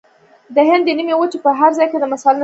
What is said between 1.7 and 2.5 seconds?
ځای کې دا مثالونه شته.